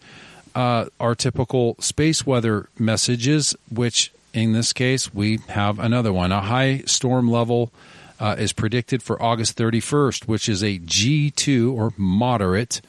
uh, 0.56 0.86
our 1.00 1.16
typical 1.16 1.76
space 1.80 2.26
weather 2.26 2.70
messages, 2.80 3.56
which 3.70 4.12
in 4.34 4.54
this 4.54 4.74
case, 4.74 5.14
we 5.14 5.40
have 5.50 5.80
another 5.80 6.14
one. 6.14 6.32
A 6.32 6.42
high 6.42 6.84
storm 6.86 7.30
level 7.30 7.72
uh, 8.20 8.36
is 8.38 8.54
predicted 8.54 9.02
for 9.02 9.22
August 9.22 9.58
31st, 9.58 10.28
which 10.28 10.48
is 10.48 10.64
a 10.64 10.80
G2 10.80 11.74
or 11.74 11.94
moderate 11.98 12.82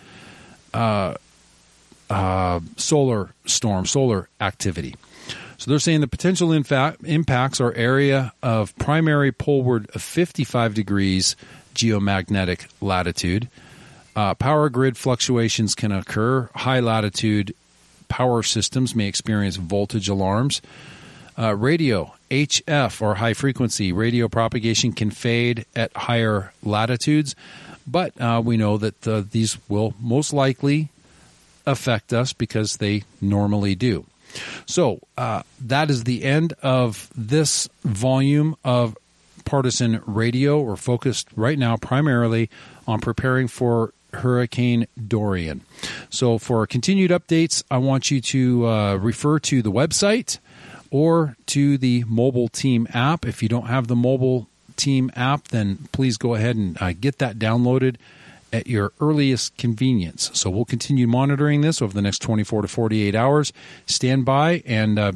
uh, 0.75 1.15
uh 2.11 2.61
solar 2.77 3.31
storm, 3.47 3.87
solar 3.87 4.29
activity. 4.41 4.95
So 5.59 5.71
they're 5.71 5.79
saying 5.79 6.01
the 6.01 6.09
potential 6.09 6.53
impacts 6.53 7.61
are 7.61 7.73
area 7.75 8.33
of 8.43 8.75
primary 8.79 9.31
poleward 9.31 9.91
of 9.95 10.03
55 10.03 10.73
degrees 10.73 11.37
geomagnetic 11.75 12.67
latitude. 12.81 13.49
Uh, 14.17 14.35
power 14.35 14.69
grid 14.71 14.97
fluctuations 14.97 15.75
can 15.75 15.93
occur. 15.93 16.49
High 16.55 16.81
latitude 16.81 17.55
power 18.09 18.43
systems 18.43 18.95
may 18.95 19.07
experience 19.07 19.57
voltage 19.57 20.09
alarms. 20.09 20.63
Uh, 21.39 21.55
radio, 21.55 22.15
HF 22.31 23.01
or 23.01 23.15
high 23.15 23.35
frequency 23.35 23.93
radio 23.93 24.29
propagation 24.29 24.93
can 24.93 25.11
fade 25.11 25.65
at 25.77 25.95
higher 25.97 26.53
latitudes, 26.63 27.35
but 27.87 28.19
uh, 28.21 28.43
we 28.45 28.57
know 28.57 28.77
that 28.77 29.07
uh, 29.07 29.23
these 29.31 29.59
will 29.69 29.95
most 30.01 30.33
likely 30.33 30.89
affect 31.67 32.13
us 32.13 32.33
because 32.33 32.77
they 32.77 33.05
normally 33.21 33.75
do. 33.75 34.07
So 34.67 35.01
uh, 35.19 35.43
that 35.67 35.91
is 35.91 36.05
the 36.05 36.25
end 36.25 36.55
of 36.63 37.09
this 37.17 37.69
volume 37.83 38.57
of 38.65 38.97
partisan 39.45 40.01
radio. 40.07 40.61
We're 40.61 40.77
focused 40.77 41.29
right 41.35 41.59
now 41.59 41.77
primarily 41.77 42.51
on 42.87 43.01
preparing 43.01 43.49
for 43.49 43.93
Hurricane 44.13 44.87
Dorian. 45.09 45.63
So 46.09 46.39
for 46.39 46.67
continued 46.67 47.11
updates, 47.11 47.63
I 47.71 47.79
want 47.79 48.11
you 48.11 48.21
to 48.21 48.67
uh, 48.67 48.97
refer 48.97 49.39
to 49.41 49.63
the 49.63 49.73
website 49.73 50.39
or 50.91 51.37
to 51.47 51.79
the 51.79 52.05
mobile 52.09 52.49
team 52.49 52.87
app. 52.93 53.25
If 53.25 53.43
you 53.43 53.49
don't 53.49 53.67
have 53.67 53.87
the 53.87 53.97
mobile 53.97 54.49
team 54.77 55.11
app, 55.15 55.49
then 55.49 55.89
please 55.93 56.17
go 56.17 56.35
ahead 56.35 56.57
and 56.57 56.81
uh, 56.81 56.93
get 56.93 57.19
that 57.19 57.39
downloaded 57.39 57.97
at 58.53 58.67
your 58.67 58.93
earliest 59.01 59.57
convenience. 59.57 60.31
So 60.35 60.51
we'll 60.51 60.65
continue 60.65 61.07
monitoring 61.07 61.61
this 61.61 61.81
over 61.81 61.93
the 61.93 62.03
next 62.03 62.21
24 62.21 62.63
to 62.63 62.69
48 62.69 63.15
hours. 63.15 63.53
Stand 63.87 64.25
by 64.25 64.63
and 64.67 64.99
uh, 64.99 65.13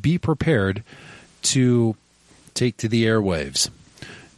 be 0.00 0.18
prepared 0.18 0.82
to 1.42 1.96
take 2.54 2.76
to 2.78 2.88
the 2.88 3.04
airwaves. 3.04 3.70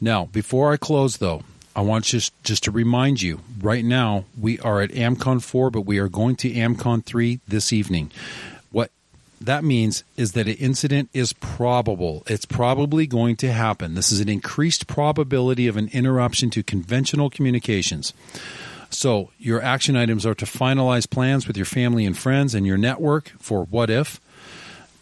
Now, 0.01 0.27
before 0.27 0.73
I 0.73 0.77
close, 0.77 1.19
though, 1.19 1.43
I 1.75 1.83
want 1.83 2.05
just 2.07 2.33
just 2.43 2.65
to 2.65 2.71
remind 2.71 3.23
you 3.23 3.41
right 3.61 3.85
now 3.85 4.25
we 4.39 4.59
are 4.61 4.81
at 4.81 4.91
AmCon 4.91 5.43
4, 5.43 5.71
but 5.71 5.83
we 5.83 5.99
are 5.99 6.09
going 6.09 6.37
to 6.37 6.51
AmCon 6.51 7.05
3 7.05 7.41
this 7.47 7.73
evening 7.73 8.11
that 9.41 9.65
means 9.65 10.05
is 10.17 10.33
that 10.33 10.47
an 10.47 10.55
incident 10.55 11.09
is 11.15 11.33
probable. 11.33 12.23
It's 12.27 12.45
probably 12.45 13.07
going 13.07 13.37
to 13.37 13.53
happen. 13.53 13.95
This 13.95 14.13
is 14.13 14.21
an 14.21 14.29
increased 14.29 14.87
probability 14.87 15.67
of 15.67 15.77
an 15.77 15.89
interruption 15.93 16.51
to 16.51 16.63
conventional 16.63 17.31
communications. 17.31 18.13
So, 18.91 19.31
your 19.39 19.63
action 19.63 19.97
items 19.97 20.27
are 20.27 20.35
to 20.35 20.45
finalize 20.45 21.09
plans 21.09 21.47
with 21.47 21.57
your 21.57 21.65
family 21.65 22.05
and 22.05 22.19
friends 22.19 22.55
and 22.55 22.67
your 22.67 22.77
network 22.77 23.29
for 23.39 23.65
what 23.65 23.89
if, 23.89 24.21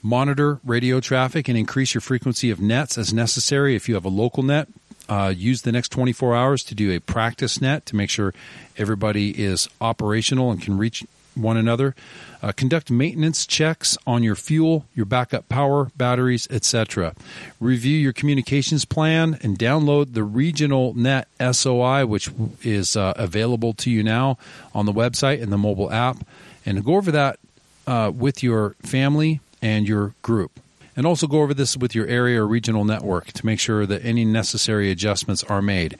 monitor 0.02 0.60
radio 0.62 1.00
traffic 1.00 1.48
and 1.48 1.56
increase 1.56 1.94
your 1.94 2.02
frequency 2.02 2.50
of 2.50 2.60
nets 2.60 2.98
as 2.98 3.12
necessary. 3.12 3.74
If 3.74 3.88
you 3.88 3.94
have 3.94 4.04
a 4.04 4.10
local 4.10 4.42
net, 4.42 4.68
uh, 5.08 5.32
use 5.34 5.62
the 5.62 5.72
next 5.72 5.88
24 5.88 6.36
hours 6.36 6.62
to 6.64 6.74
do 6.74 6.92
a 6.92 7.00
practice 7.00 7.60
net 7.60 7.86
to 7.86 7.96
make 7.96 8.10
sure 8.10 8.34
everybody 8.76 9.42
is 9.42 9.68
operational 9.80 10.50
and 10.50 10.60
can 10.60 10.76
reach 10.76 11.04
one 11.38 11.56
another. 11.56 11.94
Uh, 12.42 12.52
conduct 12.52 12.90
maintenance 12.90 13.46
checks 13.46 13.96
on 14.06 14.22
your 14.22 14.34
fuel, 14.34 14.86
your 14.94 15.06
backup 15.06 15.48
power, 15.48 15.90
batteries, 15.96 16.46
etc. 16.50 17.14
Review 17.60 17.96
your 17.96 18.12
communications 18.12 18.84
plan 18.84 19.38
and 19.42 19.58
download 19.58 20.14
the 20.14 20.22
Regional 20.22 20.94
Net 20.94 21.28
SOI, 21.40 22.06
which 22.06 22.30
is 22.62 22.96
uh, 22.96 23.14
available 23.16 23.72
to 23.74 23.90
you 23.90 24.02
now 24.02 24.38
on 24.74 24.86
the 24.86 24.92
website 24.92 25.42
and 25.42 25.52
the 25.52 25.58
mobile 25.58 25.92
app. 25.92 26.18
And 26.64 26.84
go 26.84 26.96
over 26.96 27.10
that 27.10 27.38
uh, 27.86 28.12
with 28.14 28.42
your 28.42 28.76
family 28.82 29.40
and 29.62 29.88
your 29.88 30.14
group. 30.22 30.60
And 30.96 31.06
also 31.06 31.26
go 31.26 31.42
over 31.42 31.54
this 31.54 31.76
with 31.76 31.94
your 31.94 32.06
area 32.06 32.42
or 32.42 32.46
regional 32.46 32.84
network 32.84 33.32
to 33.32 33.46
make 33.46 33.60
sure 33.60 33.86
that 33.86 34.04
any 34.04 34.24
necessary 34.24 34.90
adjustments 34.90 35.44
are 35.44 35.62
made. 35.62 35.96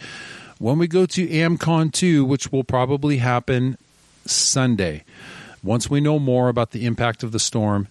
When 0.59 0.79
we 0.79 0.89
go 0.89 1.07
to 1.07 1.27
AMCON 1.29 1.93
2, 1.93 2.25
which 2.25 2.51
will 2.51 2.65
probably 2.65 3.19
happen 3.19 3.79
Sunday, 4.31 5.05
once 5.63 5.91
we 5.91 6.01
know 6.01 6.19
more 6.19 6.49
about 6.49 6.71
the 6.71 6.87
impact 6.87 7.23
of 7.23 7.33
the 7.33 7.39
storm, 7.39 7.89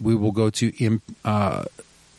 we 0.00 0.14
will 0.14 0.32
go 0.32 0.50
to 0.50 1.00
uh, 1.24 1.64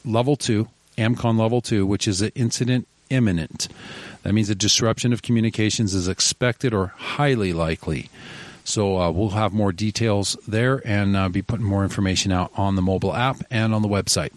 level 0.03 0.35
two, 0.35 0.67
AMCON 0.97 1.37
level 1.37 1.61
two, 1.61 1.85
which 1.85 2.07
is 2.07 2.21
an 2.21 2.31
incident 2.35 2.87
imminent. 3.09 3.67
That 4.23 4.33
means 4.33 4.49
a 4.49 4.55
disruption 4.55 5.13
of 5.13 5.21
communications 5.21 5.93
is 5.93 6.07
expected 6.07 6.73
or 6.73 6.87
highly 6.97 7.53
likely. 7.53 8.09
So 8.63 8.97
uh, 8.97 9.11
we'll 9.11 9.29
have 9.29 9.53
more 9.53 9.71
details 9.71 10.35
there 10.47 10.81
and 10.85 11.15
uh, 11.15 11.29
be 11.29 11.43
putting 11.43 11.65
more 11.65 11.83
information 11.83 12.31
out 12.31 12.51
on 12.55 12.75
the 12.75 12.81
mobile 12.81 13.13
app 13.13 13.37
and 13.51 13.75
on 13.75 13.83
the 13.83 13.87
website. 13.87 14.31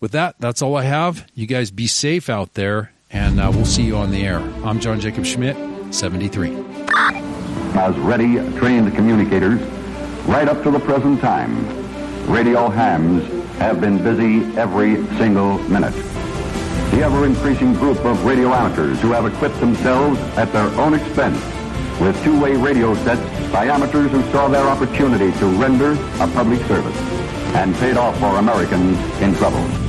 With 0.00 0.12
that, 0.12 0.36
that's 0.38 0.62
all 0.62 0.76
I 0.76 0.84
have. 0.84 1.26
You 1.34 1.46
guys 1.46 1.70
be 1.70 1.86
safe 1.86 2.30
out 2.30 2.54
there, 2.54 2.92
and 3.10 3.38
uh, 3.38 3.50
we'll 3.54 3.66
see 3.66 3.82
you 3.82 3.96
on 3.96 4.12
the 4.12 4.24
air. 4.24 4.38
I'm 4.64 4.80
John 4.80 4.98
Jacob 4.98 5.26
Schmidt, 5.26 5.56
73. 5.94 7.35
As 7.74 7.96
ready, 7.98 8.36
trained 8.58 8.94
communicators, 8.94 9.60
right 10.26 10.48
up 10.48 10.62
to 10.62 10.70
the 10.70 10.80
present 10.80 11.20
time, 11.20 11.66
radio 12.30 12.68
hams 12.68 13.22
have 13.58 13.80
been 13.80 14.02
busy 14.02 14.44
every 14.56 14.96
single 15.18 15.58
minute. 15.68 15.94
The 16.92 17.02
ever-increasing 17.02 17.74
group 17.74 17.98
of 18.04 18.24
radio 18.24 18.52
amateurs 18.52 19.00
who 19.00 19.12
have 19.12 19.26
equipped 19.26 19.60
themselves 19.60 20.18
at 20.36 20.52
their 20.52 20.68
own 20.80 20.94
expense 20.94 21.38
with 22.00 22.22
two-way 22.24 22.56
radio 22.56 22.94
sets 23.04 23.52
by 23.52 23.66
amateurs 23.66 24.10
who 24.10 24.22
saw 24.30 24.48
their 24.48 24.66
opportunity 24.66 25.32
to 25.38 25.46
render 25.46 25.92
a 25.92 26.28
public 26.28 26.60
service 26.66 26.96
and 27.54 27.74
paid 27.76 27.96
off 27.96 28.18
for 28.18 28.36
Americans 28.36 28.98
in 29.20 29.34
trouble. 29.34 29.85